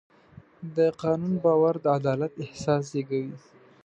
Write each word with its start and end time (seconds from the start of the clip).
د 0.75 0.77
قانون 1.01 1.33
باور 1.43 1.75
د 1.83 1.85
عدالت 1.97 2.33
احساس 2.43 2.83
زېږوي. 2.91 3.35